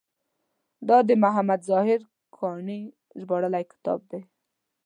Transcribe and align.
دا 0.87 0.97
د 1.09 1.11
محمد 1.23 1.61
طاهر 1.69 1.99
کاڼي 2.37 2.81
ژباړلی 3.19 3.63
کتاب 3.71 3.99
دی. 4.11 4.21